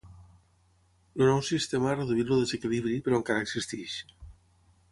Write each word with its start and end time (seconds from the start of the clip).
El 1.17 1.29
nou 1.31 1.43
sistema 1.49 1.91
ha 1.91 1.93
reduït 1.99 2.31
el 2.37 2.41
desequilibri 2.45 2.97
però 3.09 3.21
encara 3.21 3.47
existeix. 3.49 4.01